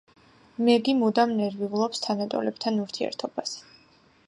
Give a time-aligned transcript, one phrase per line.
[0.69, 3.65] მეგი მუდამ ნერვიულობს თანატოლებთან ურთიერთობაზე.